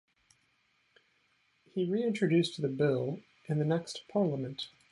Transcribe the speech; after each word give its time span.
He 1.75 1.85
reintroduced 1.87 2.59
the 2.59 2.67
bill 2.69 3.19
in 3.47 3.59
the 3.59 3.65
next 3.65 4.01
parliament. 4.11 4.67